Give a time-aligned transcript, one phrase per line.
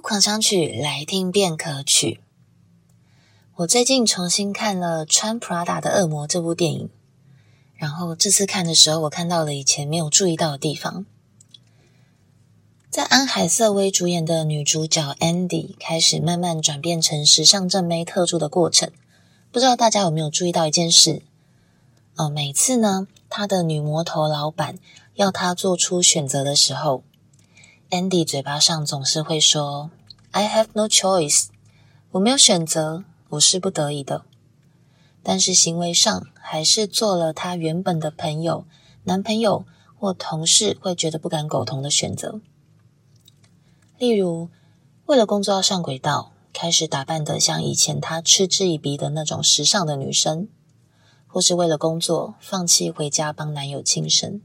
[0.00, 2.20] 狂想曲，来听便可取。
[3.56, 6.90] 我最近重新看了《穿 Prada 的恶魔》这部电影，
[7.74, 11.04] 然后这次看的时候，我看到了以前没有注意到的地方。
[12.90, 18.90] 在安海瑟薇主演的女主角 Andy 开始慢慢转变成时尚正妹特助的过程，
[19.50, 21.22] 不知道大家有没有注意到一件事？
[22.16, 24.78] 呃，每次呢，她的女魔头老板
[25.14, 27.02] 要她做出选择的时候
[27.92, 29.90] ，Andy 嘴巴上总是会说
[30.30, 31.48] “I have no choice”，
[32.12, 34.24] 我没有选择，我是不得已的。
[35.22, 38.64] 但是行为上还是做了他原本的朋友、
[39.04, 42.40] 男朋友或同事会觉得不敢苟同的选择。
[43.98, 44.48] 例如，
[45.04, 50.46] 为了工作要上轨道，开始打扮得像以前他嗤之以鼻的那种时尚的女生；
[51.26, 54.40] 或是为了工作放弃回家帮男友庆生，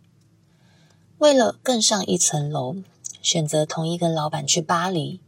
[1.18, 2.76] 为了更上一层楼。
[3.22, 5.20] 选择同一个老板去巴黎，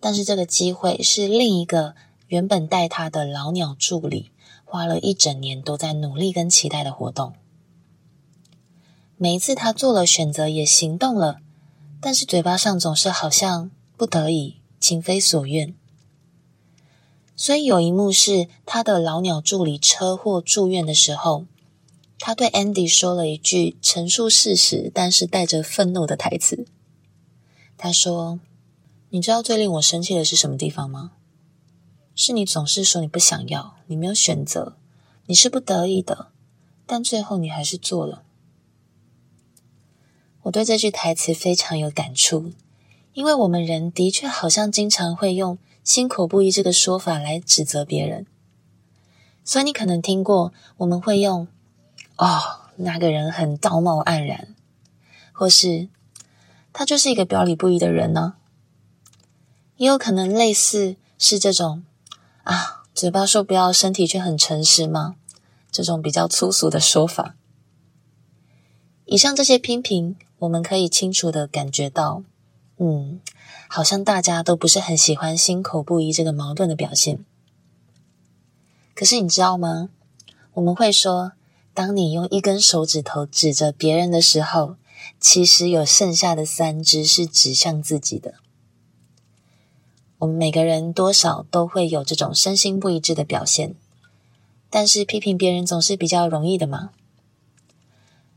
[0.00, 1.94] 但是这个机会是另一个
[2.28, 4.30] 原本带他的老鸟助理
[4.64, 7.34] 花了一整年都在努力跟期待的活动。
[9.16, 11.38] 每一次他做了选择，也行动了，
[12.00, 15.74] 但是嘴巴上总是好像不得已，情非所愿。
[17.36, 21.46] 所以有一幕是他的老鸟助理车祸住院的时候，
[22.18, 26.66] 他对 Andy 说了一句陈述事实，但是带着愤怒的台词。
[27.76, 28.40] 他说
[29.10, 31.12] ：“你知道最令我生气的是什么地方吗？
[32.14, 34.76] 是你总是说你不想要，你没有选择，
[35.26, 36.28] 你是不得已的，
[36.86, 38.22] 但最后你还是做了。”
[40.42, 42.52] 我对这句台词非常有感触，
[43.12, 48.26] 因为我们人的确好像经常会用“心口不一”这个说法来指责别人，
[49.44, 51.48] 所以你可能听过我们会用
[52.16, 54.54] “哦，那个人很道貌岸然”，
[55.32, 55.88] 或是。
[56.74, 58.34] 他就是一个表里不一的人呢，
[59.76, 61.84] 也有可能类似是这种
[62.42, 65.14] 啊，嘴巴说不要，身体却很诚实吗？
[65.70, 67.36] 这种比较粗俗的说法。
[69.04, 72.24] 以上这些批评，我们可以清楚的感觉到，
[72.78, 73.20] 嗯，
[73.68, 77.24] 好像大家都不是很喜欢心口不一这个矛盾的表现。
[78.96, 79.90] 可是你知道吗？
[80.54, 81.32] 我们会说，
[81.72, 84.76] 当你用一根手指头指着别人的时候，
[85.20, 88.34] 其实有剩下的三只是指向自己的。
[90.18, 93.74] 我们每个人多少都会有这种身心不一致的表现，
[94.70, 96.90] 但是批评别人总是比较容易的嘛。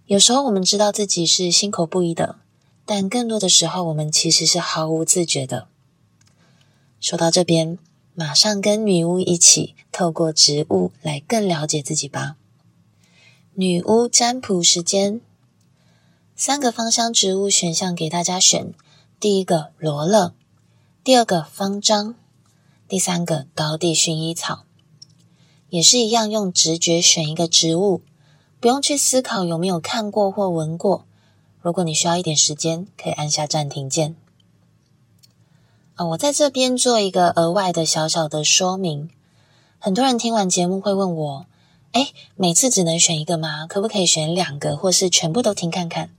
[0.05, 2.39] 有时候我们知道自己是心口不一的，
[2.85, 5.67] 但更多的时候我们其实是毫无自觉的。
[6.99, 7.77] 说到这边，
[8.15, 12.37] 马上跟女巫一起透过植物来更了解自己吧。
[13.53, 15.21] 女巫占卜时间。
[16.39, 18.71] 三个芳香植物选项给大家选：
[19.19, 20.35] 第一个罗勒，
[21.03, 22.13] 第二个方樟，
[22.87, 24.63] 第三个高地薰衣草。
[25.71, 28.03] 也是一样，用直觉选一个植物，
[28.59, 31.07] 不用去思考有没有看过或闻过。
[31.59, 34.15] 如果你需要一点时间，可以按下暂停键。
[35.95, 39.09] 啊，我在这边做一个额外的小小的说明。
[39.79, 41.47] 很多人听完节目会问我：
[41.93, 43.65] 诶，每次只能选一个吗？
[43.65, 46.11] 可不可以选两个，或是全部都听看看？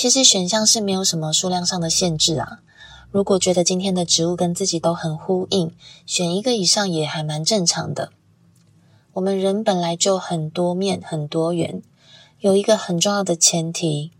[0.00, 2.60] 其实选项是没有什么数量上的限制啊。
[3.10, 5.74] 如果觉得今天的植物跟自己都很呼应，
[6.06, 8.10] 选一个以上也还蛮正常的。
[9.12, 11.82] 我们人本来就很多面、很多元，
[12.38, 14.10] 有一个很重要的前提，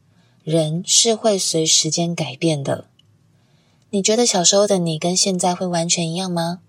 [0.45, 2.85] 人是会随时间改变的。
[3.89, 6.61] 你觉得小时候的你跟现在会完全一样吗？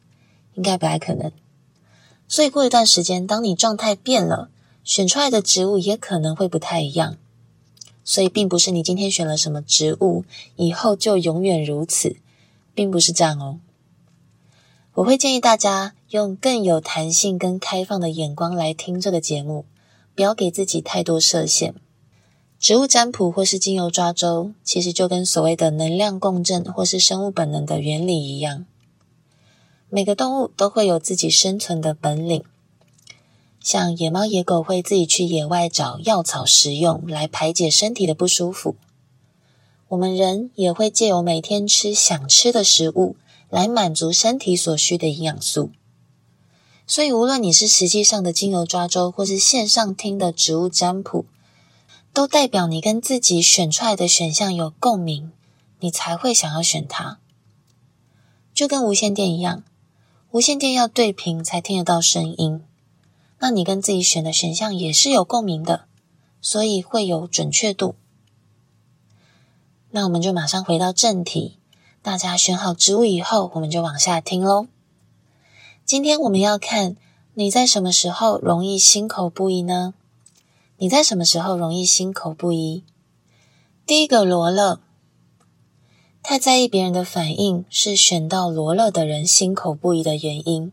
[0.53, 1.33] 应该不太可能。
[2.29, 4.49] 所以过一段时间，当你状态变了，
[4.85, 7.17] 选出来的植物也可能会不太一样。
[8.11, 10.25] 所以，并不是你今天选了什么植物，
[10.57, 12.17] 以后就永远如此，
[12.73, 13.61] 并不是这样哦。
[14.96, 19.63] 我会建议大家用更有弹性跟开放的眼光来听这个节目，
[20.13, 21.73] 不要给自己太多设限。
[22.59, 28.66] 植物占卜或是精油抓周，其实就跟所谓的能量共振或是生物本能的原理一样，
[29.87, 32.43] 每个动物都会有自己生存的本领。
[33.63, 38.75] 像野猫、野狗会自己去野外找药草食用，来排解身体的不舒服。
[39.90, 43.16] 我们人也会借由每天吃想吃的食物，
[43.49, 45.69] 来满足身体所需的营养素。
[46.87, 51.25] 所以，无论你是实际上的精油抓周，或是线上听的植物占卜，
[52.11, 55.31] 都代表你跟自己选出来的选项有共鸣，
[55.79, 57.19] 你才会想要选它。
[58.55, 59.63] 就跟无线电一样，
[60.31, 62.63] 无线电要对频才听得到声音。
[63.43, 65.85] 那你跟自己选的选项也是有共鸣的，
[66.41, 67.96] 所以会有准确度。
[69.90, 71.58] 那我们就马上回到正题，
[72.03, 74.67] 大家选好植物以后，我们就往下听喽。
[75.84, 76.96] 今天我们要看
[77.34, 79.96] 你在什么时候容易心口不一呢？
[80.78, 82.84] 你在什么时候容易心口不一？
[83.87, 84.79] 第一个罗勒，
[86.22, 90.72] 太在意别人的反应是选到罗勒的人心口不一的原因。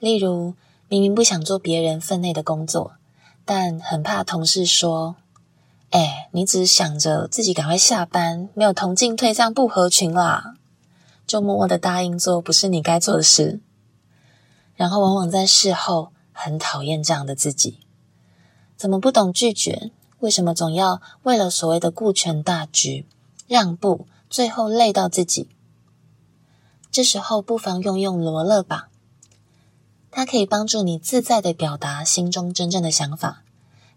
[0.00, 0.54] 例如，
[0.88, 2.94] 明明不想做别人分内的工作，
[3.44, 5.16] 但很怕同事说
[5.90, 10.54] ：“哎，你只想着自己赶快下班，没有同进退，这样不合群啦。”
[11.26, 13.60] 就默默的答应做不是你该做的事，
[14.76, 17.80] 然后往往在事后很讨厌这样的自己。
[18.78, 19.90] 怎么不懂拒绝？
[20.20, 23.06] 为什么总要为了所谓的顾全大局
[23.46, 25.50] 让步，最后累到自己？
[26.90, 28.88] 这时候不妨用用罗勒吧，
[30.10, 33.42] 它可以帮助你自在的表达心中真正的想法，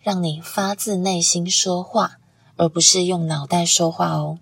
[0.01, 2.19] 让你发自内心说话，
[2.57, 4.39] 而不是用脑袋说话哦。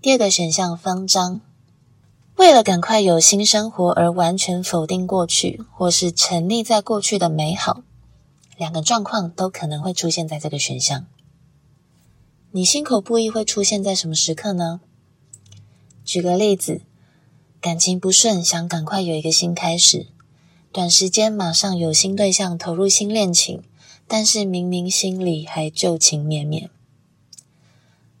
[0.00, 1.40] 第二个选项方张，
[2.36, 7.82] 为了赶快有新生活而完全否定过去，或是沉溺在过去的美好。
[8.56, 11.06] 两个状况都可能会出现在这个选项。
[12.52, 14.80] 你心口不一会出现在什么时刻呢？
[16.04, 16.82] 举个例子，
[17.60, 20.06] 感情不顺，想赶快有一个新开始，
[20.72, 23.62] 短时间马上有新对象投入新恋情，
[24.08, 26.70] 但是明明心里还旧情绵绵，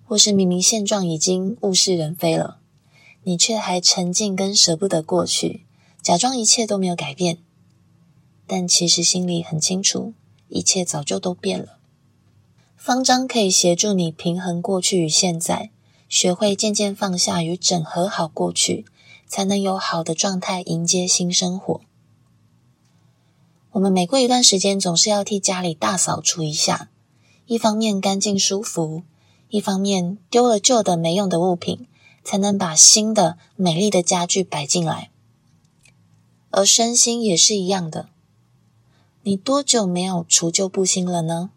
[0.04, 2.58] 或是明明现状已经物是人非了，
[3.22, 5.64] 你却还沉浸跟舍不得过去，
[6.02, 7.38] 假装一切都没有改变，
[8.46, 10.12] 但其实心里很清楚。
[10.52, 11.78] 一切早就都变了。
[12.76, 15.70] 方樟可以协助你平衡过去与现在，
[16.08, 18.84] 学会渐渐放下与整合好过去，
[19.30, 21.80] 才能有好的状态迎接新生活。
[23.70, 26.90] 我们每过一段时间，总是要替家里大扫除一下，
[27.46, 29.04] 一方面干净舒服，
[29.48, 31.86] 一方面丢了旧的没用的物品，
[32.24, 35.12] 才能把新的美丽的家具摆进来。
[36.50, 38.08] 而身心也是一样的。
[39.22, 41.50] 你多久没有除旧布新了呢？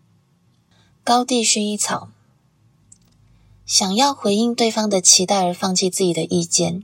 [1.03, 2.09] 高地薰衣草，
[3.65, 6.83] 想要回应对方的期待而放弃自己的意见，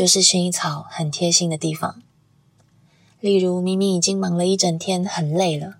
[0.00, 2.00] 就是薰衣草很贴心的地方。
[3.20, 5.74] 例如，明明已经忙了一整天，很累了，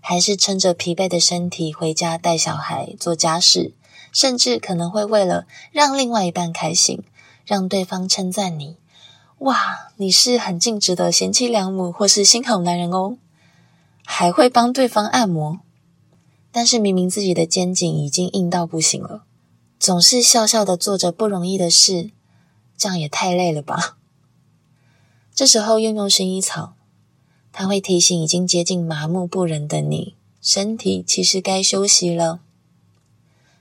[0.00, 3.74] 还是撑着疲惫的身体回家带小孩、做家事，
[4.12, 7.02] 甚至可能会为了让另外一半开心，
[7.44, 8.76] 让对方称赞你
[9.38, 13.18] ：“哇，你是很尽职的贤妻良母，或是新好男人哦。”
[14.06, 15.58] 还会帮对方按摩，
[16.52, 19.24] 但是明明自己的肩颈已经硬到不行了，
[19.80, 22.12] 总是笑笑的做着不容易的事，
[22.78, 23.98] 这样也太累了吧？
[25.34, 26.74] 这时候用用薰衣草，
[27.52, 32.40] 它会提醒已经接近麻木不仁的你，身体其实该休息了。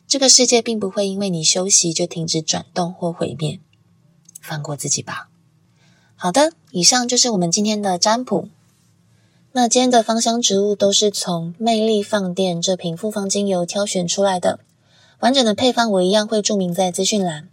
[0.07, 3.59] 这个世界并不会因为你休息就停止转动或毁灭，
[4.39, 5.29] 放过自己吧。
[6.15, 8.47] 好的，以上就是我们今天的占卜。
[9.53, 14.59] 那今天的芳香植物都是从魅力放电这瓶复方精油挑选出来的，
[15.19, 17.49] 完整的配方我一样会注明在资讯栏。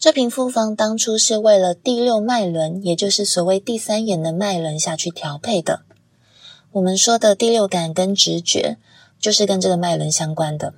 [0.00, 5.82] 这瓶复方当初是为了第六脉轮，也就是所谓第三眼的脉轮下去调配的。
[6.72, 8.78] 我们说的第六感跟直觉，
[9.20, 10.72] 就是跟这个脉轮相关的。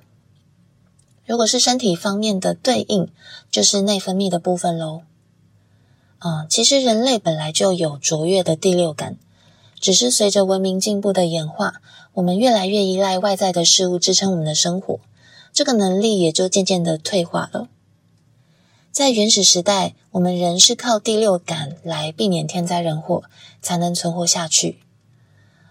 [1.25, 3.07] 如果是身体方面的对应，
[3.49, 5.03] 就是内分泌的部分喽。
[6.19, 9.15] 啊，其实人类本来就有卓越的第六感。
[9.79, 11.75] 只是随着文明进步的演化，
[12.15, 14.99] 我们越来越依赖外在的事物支撑我们的生活，
[15.53, 17.69] 这个能力也就渐渐的退化了。
[18.93, 23.23] 在原始时代，我们人是靠第六感来避免天灾人祸，
[23.59, 24.77] 才能存活下去。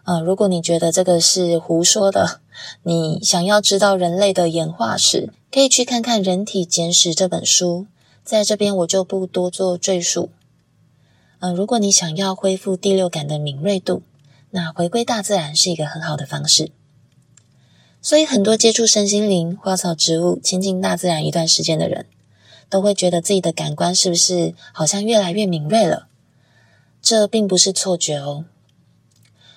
[0.02, 2.40] 呃，如果你觉得这个是胡说的，
[2.82, 7.86] 你想要知道人类的演化史，可以去看看《人体简史》这本书，
[8.24, 10.30] 在这边我就不多做赘述。
[11.38, 14.02] 呃，如果你想要恢复第六感的敏锐度，
[14.50, 16.72] 那回归大自然是一个很好的方式。
[18.00, 22.06] 所以，很多接触身心灵、花草植物、亲近大自然一段时间的人，
[22.72, 26.08] 都会觉得自己的感官是不是好像越来越敏锐了？
[27.02, 28.46] 这并不是错觉哦。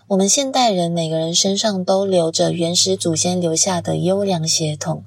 [0.08, 5.06] 我们现代人每个人身上都留着原始祖先留下的优良血统，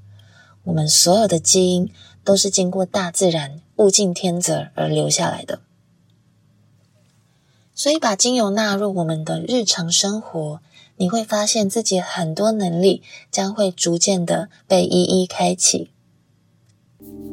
[0.65, 1.93] 我们所有的基因
[2.25, 5.61] 都是经过大自然物竞天择而留下来的。
[7.75, 10.63] 所以，把精油纳入我们的日常生活，
[10.97, 15.91] 你会发现自己很多能力将会逐渐的被一一开启。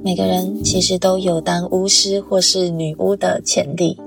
[0.03, 3.99] 每个人其实都有当巫师或是女巫的潜力，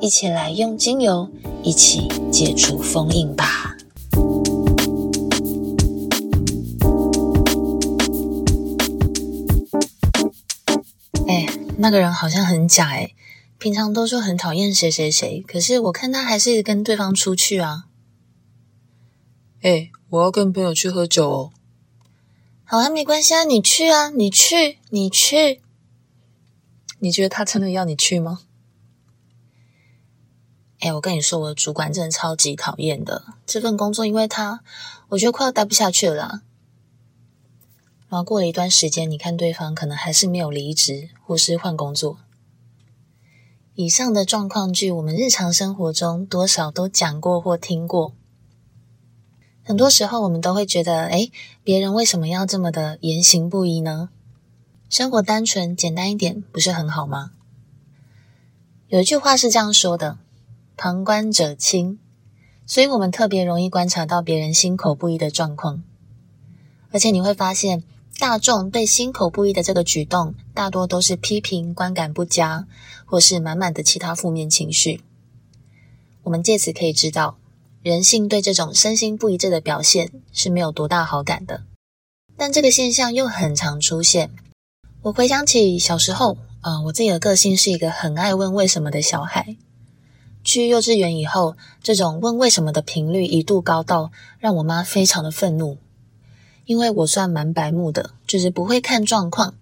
[0.00, 1.28] 一起来用精油，
[1.62, 3.76] 一起解除封印吧。
[11.26, 11.46] 哎，
[11.78, 13.10] 那个人好像很假哎，
[13.58, 17.84] 平常都说很讨厌谁谁谁，可是我看他还是跟对方出去啊。
[19.62, 21.50] 哎，我要跟朋友去喝酒哦。
[22.70, 25.62] 好啊，没关系啊，你去啊，你去，你去。
[26.98, 28.40] 你觉得他真的要你去吗？
[30.80, 33.24] 哎，我跟你说，我的主管真的超级讨厌的。
[33.46, 34.62] 这份工作因为他，
[35.08, 36.42] 我觉得快要待不下去了啦。
[38.10, 42.18] 然后过了一段时间，你看对方可能还是没有离职，或是换工作。
[43.76, 48.12] 以上的状况剧，我们日常生活中多少都讲过或听过。
[49.68, 51.30] 很多时候，我们都会觉得，哎，
[51.62, 54.08] 别人为什么要这么的言行不一呢？
[54.88, 57.32] 生活单纯简单一点，不是很好吗？
[58.88, 60.16] 有一句话是这样说的
[60.78, 61.98] ：“旁观者清”，
[62.64, 65.82] 所以我们特别容易观察到别人心口不一的状况。
[66.90, 67.84] 而且你会发现，
[68.18, 72.66] 大众对心口不一的这个举动，大多都是批评、观感不佳，
[73.04, 75.02] 或是满满的其他负面情绪。
[76.22, 77.36] 我们借此可以知道，
[77.82, 81.62] 人性对这种身心不一致的表现是没有多大好感的。
[82.36, 84.30] 但这个现象又很常出现。
[85.02, 89.56] 我回想起小时候，啊、呃，我自己的个性是一个很爱问为什么的小孩。
[90.44, 95.78] 去幼稚园以后，这种问为什么的频率一度高到让我妈非常的愤怒，
[96.64, 99.54] 因为我算蛮白目的，就是不会看状况。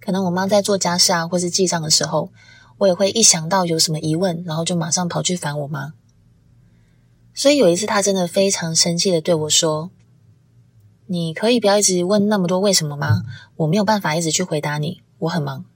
[0.00, 2.30] 可能我妈在做家事啊，或是记账的时候，
[2.78, 5.92] 我也会一想到有什么疑问，然后就马上跑去烦我妈。
[7.34, 9.90] 所以有一次，她真的非常生气的对我说。
[11.06, 13.24] 你可以不要一直问那么多为什么吗？
[13.56, 15.66] 我没有办法一直去回答你，我很忙。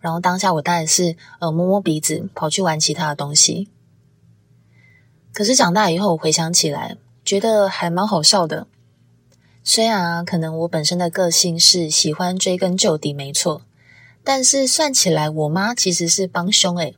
[0.00, 3.68] 然后当下我当然是呃摸摸鼻子，跑去玩其他的东西。
[5.34, 8.66] 可是长大以后，我回想起来，觉得还蛮好笑的。
[9.62, 13.60] 虽然，可能我本身的个性是喜欢追根究底，没错，
[14.24, 16.96] 但是算起来，我妈其实是帮凶诶。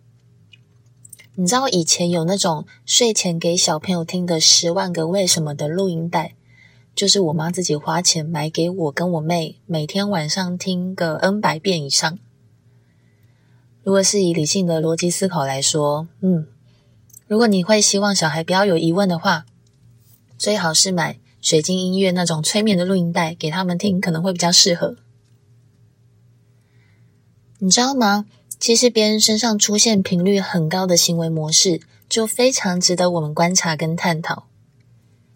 [1.41, 6.35] 你知道以前有那种睡前给小朋友听的《十万个为什么》的录音带。
[6.95, 12.19] 就是我妈自己花钱买给我跟我妹，每天晚上听个 N 百遍以上。
[13.83, 16.47] 如果是以理性的逻辑思考来说，嗯，
[17.27, 19.47] 如果你会希望小孩不要有疑问的话，
[20.37, 24.99] 最好是买水晶音乐那种催眠的录音带给他们听，可能会比较适合。
[27.61, 28.27] 你知道吗？
[28.61, 34.47] 其实别人身上出现频率很高的行为模式，就非常值得我们观察跟探讨，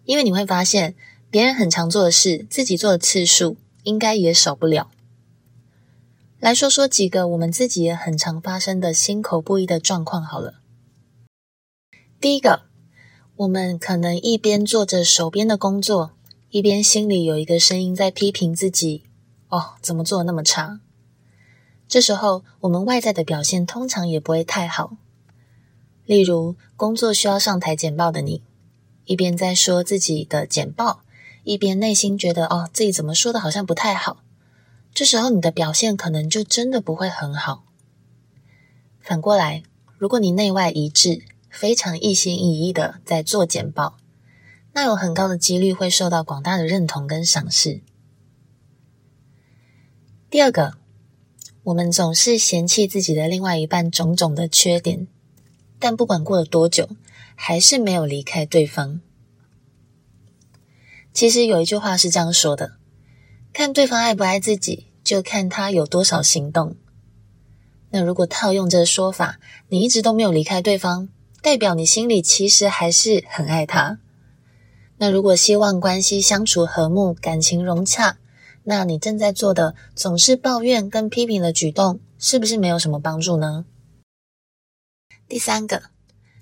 [0.05, 0.95] 因为你会发现。
[1.31, 4.89] 别人很常做的事，自己做的次数应该也少不了。
[6.39, 10.61] 来说说几个我们自己也很常发生的心口不一的状况好了。
[12.21, 12.61] 第一个，
[13.35, 16.11] 我们可能一边做着手边的工作，
[16.51, 19.03] 一边心里有一个声音在批评自己
[19.49, 20.79] ：“哦，怎么做那么差？”
[21.87, 24.97] 这时候，我们外在的表现通常也不会太好。
[26.05, 28.43] 例如，工作需要上台简报的你，
[29.05, 31.01] 一边在说自己的简报。
[31.43, 34.23] 一边内心觉得哦，自己怎么说的好像不太好，
[34.95, 37.63] 这时候你的表现可能就真的不会很好。
[38.99, 39.61] 反过来，
[39.99, 43.97] 如果你内外一致，非常一心一意的在做简报，
[44.73, 47.81] 那有很高的几率会受到广大的认同跟赏识。
[50.31, 50.77] 第二个，
[51.65, 55.07] 我们总是嫌弃自己的另外一半种种的缺点，
[55.79, 56.87] 但不管过了多久，
[57.33, 59.01] 还是没有离开对方。
[61.11, 62.73] 其实有一句话是这样说的：
[63.51, 66.75] 看对方爱不爱自己，就看他有多少行动。
[67.89, 71.09] 那如果套用这个说法，你一直都没有离开对方，
[71.41, 73.97] 代表你心里其实还是很爱他。
[74.97, 78.19] 那如果希望关系相处和睦、感情融洽，
[78.65, 83.65] 那你正在做的总是抱怨跟批评的举动，是不是没有什么帮助呢？
[85.27, 85.83] 第三个，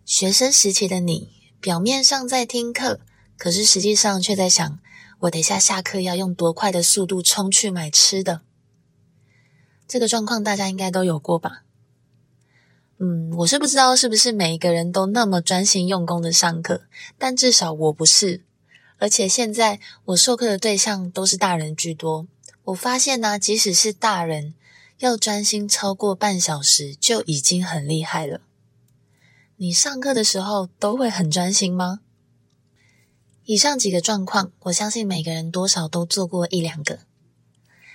[0.06, 3.00] 学生时期的你，表面上在听课。
[3.38, 4.80] 可是实际上却在想，
[5.20, 8.42] 我等一下下课要用多快的速度冲去买吃的。
[9.86, 11.64] 这个状况大家应该都有过吧？
[13.00, 16.84] 嗯，我是不知道是不是每一个人都那么专心用功的上课，
[17.18, 18.46] 但至少我不是。
[19.04, 22.26] 而且现在我授课的对象都是大人居多，
[22.64, 24.54] 我发现呢，即使是大人，
[25.00, 28.40] 要专心超过半小时就已经很厉害了。
[29.58, 32.00] 你上课的时候都会很专心吗？
[33.44, 37.00] 以上几个状况，我相信每个人多少都做过一两个。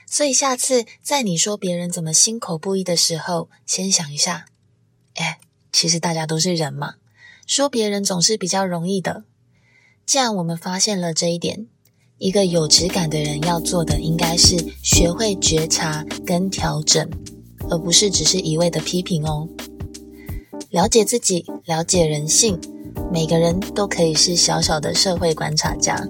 [0.04, 4.44] 所以下次在你说别人怎么心口不一的时候，先想一下，
[5.14, 5.40] 哎，
[5.72, 6.96] 其实大家都是人嘛，
[7.46, 9.24] 说别人总是比较容易的。
[10.08, 11.66] 既然我们发现了这一点，
[12.16, 17.06] 一个有质感的人要做的，应该是学会觉察跟调整，
[17.68, 19.46] 而不是只是一味的批评哦。
[20.70, 22.58] 了解自己，了解人性，
[23.12, 26.08] 每个人都可以是小小的社会观察家。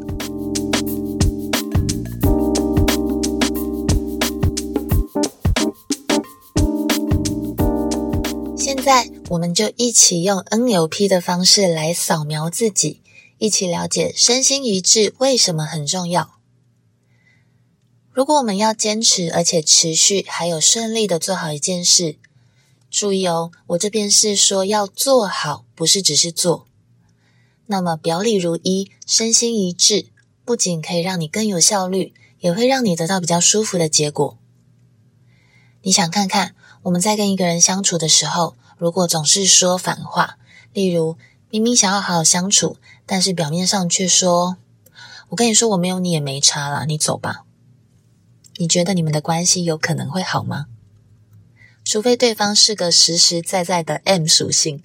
[8.57, 13.00] 现在，我们就一起用 NLP 的方式来扫描自己。
[13.38, 16.38] 一起了解身心一致为什么很重要。
[18.12, 22.16] 如果我们要坚持而且持续，还有顺利的做好一件事，
[22.90, 26.66] 注意哦，我这边是说要做好，不是只是做。
[27.66, 30.07] 那么表里如一，身心一致，
[30.45, 34.37] 不仅可以让你更有效率，也会让你得到比较舒服的结果。
[35.83, 40.38] 你想看看，我们在跟一个人相处的时候，如果总是说反话，
[40.73, 41.16] 例如
[41.50, 42.78] 明明想要好好相处。
[43.10, 44.58] 但是表面上却说
[45.30, 47.46] ：“我跟你说，我没有你也没差啦，你走吧。”
[48.60, 50.66] 你觉得你们的关系有可能会好吗？
[51.84, 54.82] 除非对方是个实实在在的 M 属性，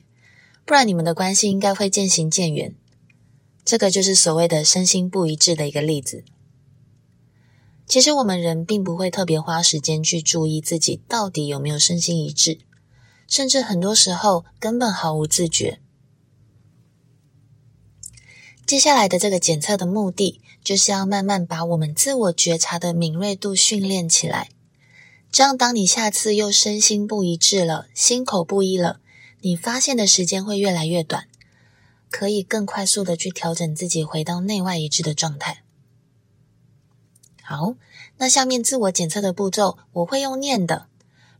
[0.64, 2.74] 不然你们的关系应该会渐行渐远。
[3.66, 6.24] 这个就是所谓的身心不一致的一个例子。
[7.86, 12.60] 其实我们人并不会特别花时间去注意自己到底有没有身心一致，
[13.28, 15.82] 甚至很多时候根本毫无自觉。
[18.66, 24.50] 接下来的这个检测的目的，就是要慢慢把我们自我觉察的敏锐度训练起来。
[25.32, 29.00] 这样，当你下次又身心不一致了，心口不一了，
[29.42, 31.28] 你发现的时间会越来越短，
[32.10, 35.64] 可以更快速的去调整自己，回到内外一致的状态。
[37.42, 37.76] 好，
[38.18, 40.88] 那下面自我检测的步骤，我会用念的。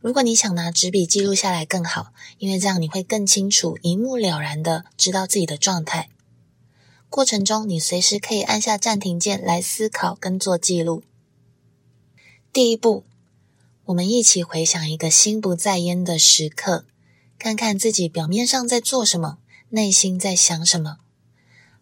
[0.00, 6.10] 如果你想拿纸笔记录下来更好，因为这样你会更清楚、一目了然的知道自己的状态。
[7.14, 11.04] 过程中，你随时可以按下暂停键来思考跟做记录。
[12.52, 13.04] 第一步，
[13.84, 16.86] 我们一起回想一个心不在焉的时刻，
[17.38, 20.96] 看看自己表面上在做什么，内心在想什么。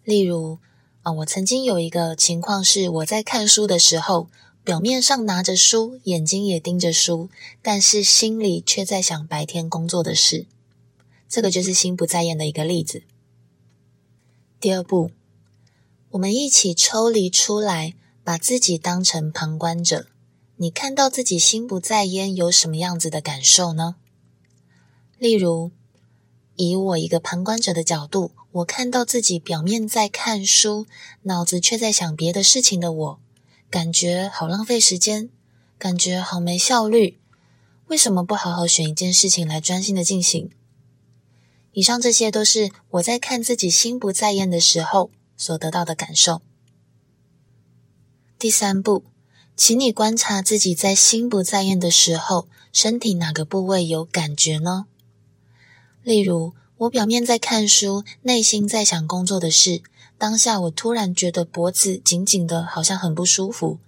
[0.04, 0.58] 例如，
[1.00, 4.28] 啊，我曾经有一个情况是，我在看书的时候，
[4.62, 7.30] 表面上拿着书，眼睛也盯着书，
[7.62, 10.44] 但是心里却在想白天工作的事。
[11.26, 13.04] 这个就是心不在焉的一个例子。
[14.60, 15.10] 第二步。
[16.12, 20.08] 我们一起抽离出来，把自己当成旁观者。
[20.56, 23.96] 你看到自己心不在焉，有什么样子的感受呢？
[25.18, 25.70] 例如，
[26.56, 30.86] 以我一个旁观者的角度，我看到自己表面在看书，
[31.22, 33.20] 脑子却在想别的事情的我，
[33.70, 35.30] 感觉好浪费时间，
[35.78, 37.18] 感觉好没效率。
[37.86, 40.50] 为什么不好好选一件事情来专心的进行？
[41.72, 45.10] 以上这些都是我在看自己心不在焉的时候。
[45.42, 46.40] 所得到的感受。
[48.38, 49.04] 第三步，
[49.56, 54.86] 请你观察自己在心不在焉的时候，身体哪个部位有感觉呢？
[56.04, 59.82] 例如，我表面在看书，内心在想工作的事。
[60.16, 63.80] 当下我突然觉得脖子紧紧的，好像很不舒服。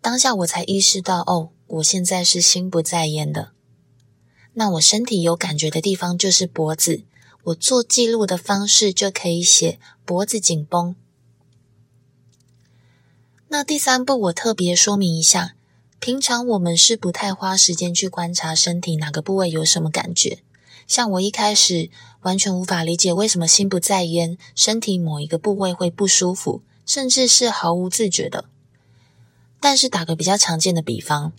[0.00, 3.50] 当下我才意识到，哦，我现在是心不在焉的。
[4.54, 7.02] 那我身体有感觉的地方就是脖子。
[7.44, 10.96] 我做记录的方式就可以写脖子紧绷。
[13.48, 15.54] 那第三步，我特别说明一下，
[16.00, 20.38] 平常我们是不太花时间去观察身体哪个部位有什么感觉。
[20.86, 21.90] 像我一开始
[22.22, 28.46] 完全无法理解为什么心不在焉，身体某一个部位会不舒服，甚至是毫无自觉的。
[29.60, 31.34] 但是打个比较常见的比方，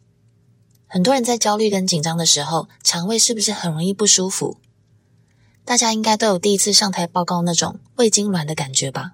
[0.86, 4.58] 很多人在焦虑跟紧张的时候，肠胃是不是很容易不舒服？
[5.69, 9.12] 大家应该都有第一次上台报告那种胃痉挛的感觉吧？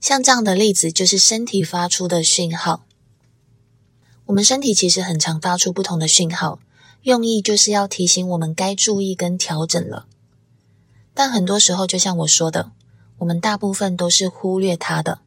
[0.00, 2.86] 像这样的例子，就是身体发出的讯号。
[4.26, 6.60] 我们身体其实很常发出不同的讯号，
[7.02, 10.06] 用意就是要提醒我们该注意跟调整了。
[11.12, 12.70] 但很多时候，就像我说的，
[13.18, 15.18] 我们大部分都是忽略它的。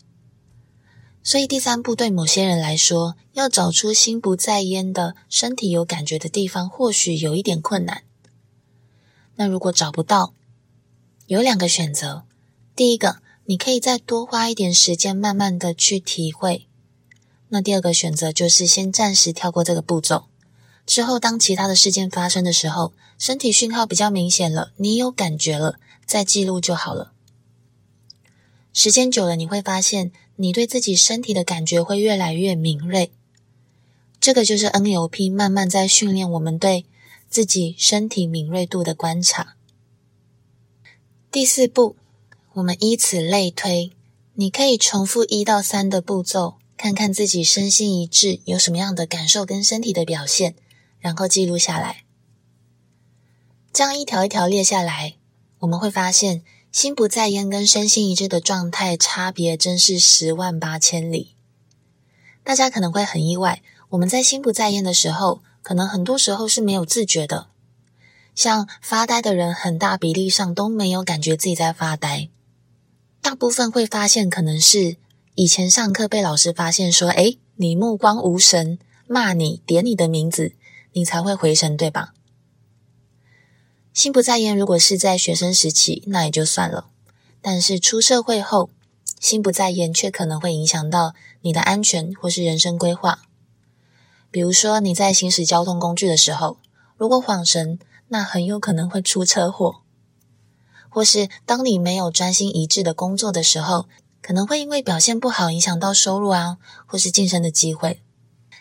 [1.22, 8.04] 所以第三步对某些人来说，要找出心不在焉的身体有感觉的地方，或许有一点困难。
[9.42, 10.34] 那如果找不到，
[11.28, 12.26] 有两个选择。
[12.76, 16.68] 第一个，你可以再多花一点时间，慢慢的去体会。
[17.48, 20.26] 那第二个选择就是先暂时跳过这个步骤。
[20.86, 27.14] 之后，当其他的事件发生的时候，身体讯号比较明显了，你有感觉了，再记录就好了。
[28.74, 33.14] 时间久了，你会发现你对自己身体的感觉会越来越敏锐。
[34.20, 36.84] 这个就是 NLP 慢慢在训练我们对。
[37.30, 39.56] 自己身体敏锐度的观察。
[41.32, 41.96] 第四步，
[42.54, 43.92] 我们依此类推，
[44.34, 50.56] 你可以重复一到三的步骤，看看自己身心一致有什么样的感受跟身体的表现，
[51.00, 52.04] 然后记录下来。
[53.72, 55.16] 这样一条一条列下来，
[55.60, 61.36] 我们会发现心不在焉跟身心一致的状态差别真是十万八千里。
[62.44, 67.46] 大家可能会很意外，我们在心不在焉的时候，可能很多时候是没有自觉的。
[68.34, 72.28] 像发呆的人，很大比例上都没有感觉自己在发呆。
[73.22, 74.98] 大部分会发现，可能是
[75.36, 80.54] 以前上课被老师发现说：“诶，你目光无神，骂你，点你的名字，
[80.94, 82.16] 你才会回神，对吧？”
[83.94, 86.88] 心不在焉，如果是在学生时期，那也就算了。
[87.44, 88.72] 但是出社会后，
[89.20, 93.20] 心不在焉却可能会影响到你的安全或是人生规划。
[94.32, 96.58] 比如说，你在行驶交通工具的时候，
[96.98, 99.82] 如果晃神，那很有可能会出车祸；
[100.90, 103.88] 或是当你没有专心一致的工作的时候，
[104.22, 108.02] 可能会因为表现不好影响到收入啊，或是晋升的机会。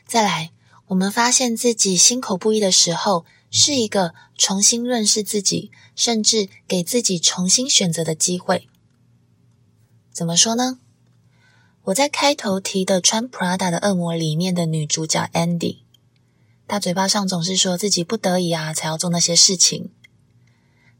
[0.06, 0.52] 再来，
[0.86, 8.68] 我们发现自己心口不一的时候，是一个重新认识自己，甚至给自己重新选择的机会。
[10.12, 10.78] 怎么说呢？
[11.88, 15.78] 我在开头提的穿 Prada 的恶魔里面的女主角 Andy。
[16.66, 19.90] 他嘴巴上总是说自己不得已啊，才要做那些事情，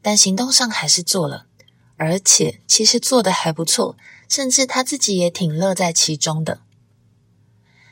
[0.00, 1.44] 但行动上还是做了，
[1.96, 3.98] 而且其实做得还不错，
[4.30, 6.62] 甚至他自己也挺乐在其中的。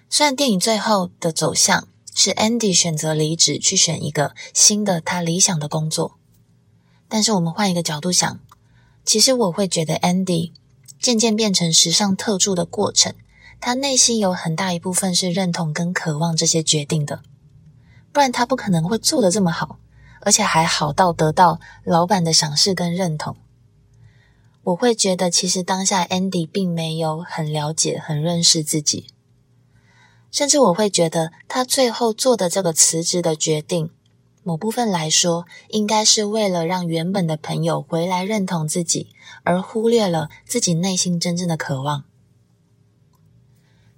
[0.08, 6.16] 虽然电影最后的走向是 Andy 选择离职去选一个新的他理想的工作，
[7.08, 8.40] 但是我们换一个角度想，
[9.04, 10.52] 其实我会觉得 Andy
[11.00, 13.14] 渐渐变成时尚特助的过程，
[13.60, 17.22] 他内心有很大一部分是认同跟渴望这些决定的。
[18.12, 19.78] 不然他不可能会做的这么好，
[20.22, 23.36] 而且还好到得到老板的赏识跟认同。
[24.64, 29.06] 我会觉得，其实当下 Andy 并没有很了解、很认识自己，
[30.32, 33.90] 甚至我会觉得他最后做的这个辞职的决定，
[34.46, 39.08] 某部分来说，应该是为了让原本的朋友回来认同自己，
[39.42, 42.04] 而忽略了自己内心真正的渴望。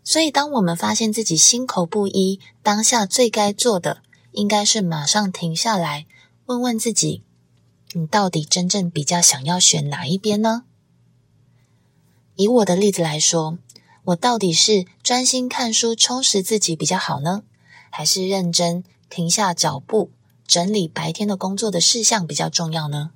[0.02, 4.00] 所以，当我们发现自己心口不一，当下最该做的，
[4.32, 6.06] 应该是马上停下来，
[6.46, 7.22] 问问自己：
[7.92, 10.64] 你到底真正比较想要选哪一边呢？
[12.36, 13.58] 以我的例子来说，
[14.04, 17.42] 我到底是专心看书充实自己比较好呢，
[17.90, 20.10] 还是认真停下脚步
[20.48, 23.10] 整理白天的工作的事项比较重要呢？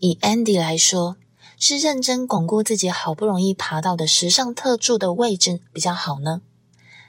[0.00, 1.16] 以 Andy 来说，
[1.56, 6.42] 是认真巩固自己好不容易爬到的时尚特助的位置比较好呢，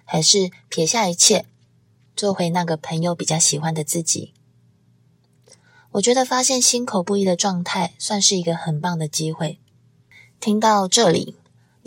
[0.05, 1.47] 还是撇下一切？
[2.15, 4.33] 做回那个朋友比较喜欢的自己，
[5.93, 9.59] 我觉得发现心口不一的状态算是一个很棒的机会。
[10.39, 11.35] 听到这里，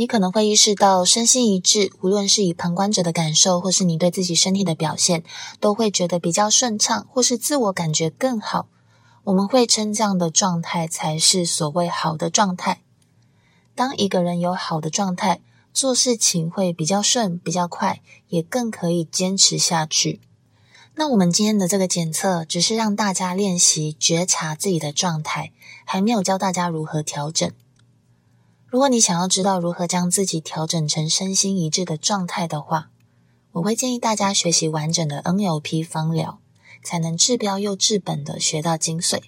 [0.00, 5.22] 你可能会意识到身心一致，无论是以旁观者的感受，或是你对自己身体的表现，
[5.60, 8.66] 都会觉得比较顺畅，或是自我感觉更好。
[9.24, 12.80] 我们会称这样的状态才是所谓好的状态。
[13.74, 15.42] 当一个人有好的状态，
[15.74, 20.22] 做事情会比较顺，比较快，也更可以坚持下去。
[20.94, 25.52] 那我们今天的这个检测，只是让大家练习觉察自己的状态，
[25.84, 27.52] 还没有教大家如何调整。
[28.70, 32.92] 如果你想要知道如何将自己调整成身心一致的状态的话，
[33.50, 36.38] 我会建议大家学习完整的 NLP 方疗，
[36.84, 39.22] 才能治标又治本的学到精髓。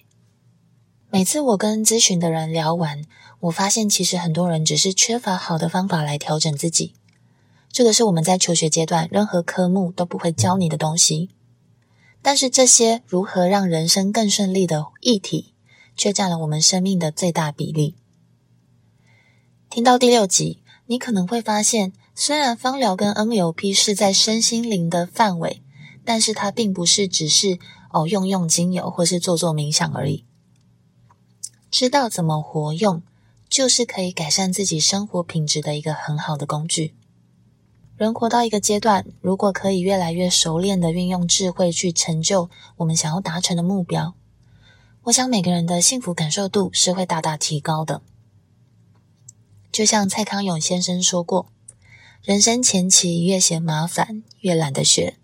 [1.09, 3.03] 每次我跟咨询的人聊完，
[3.41, 6.93] 我发现其实很多人只是缺乏好的方法来调整自己。
[7.69, 11.29] 这个是我们在求学阶段任何科目都不会教你的东西。
[12.21, 15.53] 但是这些如何让人生更顺利的议题，
[15.97, 17.97] 却占了我们生命的最大比例。
[19.73, 25.63] 听到第六集，你可能会发现，虽然芳疗跟 NLP 是在身心灵的范围，
[26.05, 27.57] 但是它并不是只是
[27.89, 30.25] 哦用用精油或是做做冥想而已。
[31.71, 33.01] 知道怎么活用，
[33.49, 36.93] 就是可以改善自己生活品质的一个很好的工具。
[37.97, 44.13] 人活到一个阶段，如果可以越来越熟练的运用智慧去成就我们想要达成的目标，
[45.05, 48.03] 我想每个人的幸福感受度是会大大提高的。
[49.73, 51.47] 就像蔡康永先生说过
[52.21, 55.17] ：“人生前期越嫌麻烦，越懒得学，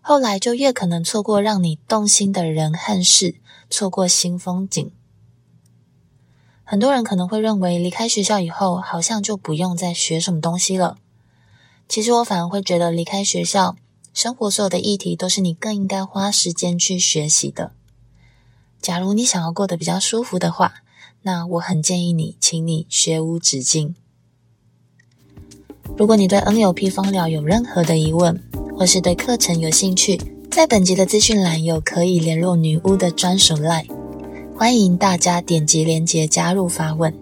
[0.00, 3.36] 后来就越可能错过让你动心的人和事，
[3.70, 4.90] 错过新风景。”
[6.64, 10.98] 很多人可能会认为，离开学校以后，好像就不用再学什么东西了。
[11.88, 13.76] 其实我反而会觉得，离开学校，
[14.12, 17.72] 生活所有的议题都是你更应该花时间去学习的。
[18.80, 20.82] 假如你想要过得比较舒服的话，
[21.24, 23.94] 那我很建议你，请你学无止境。
[25.96, 28.42] 如果你对 NLP 芳疗有任何的疑问，
[28.76, 33.86] 或是对课程有兴趣，在本集的资讯栏有可以联络女巫的专属 LINE，
[34.56, 37.14] 欢迎大家点击链接加入发问，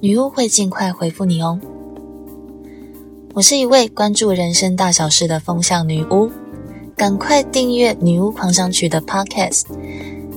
[0.00, 1.58] 女巫会尽快回复你哦。
[3.34, 6.30] 我是一位关注人生大小事的风象女巫，
[6.94, 9.64] 赶快订阅《女巫狂想曲》的 Podcast，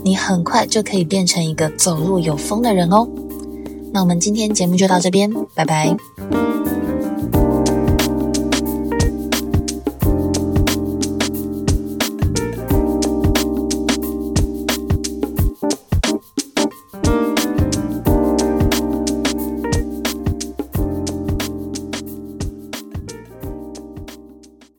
[0.03, 3.07] 你很快就可以变成一个走路有风的人哦。
[3.93, 5.95] 那我们今天节目就到这边，拜拜。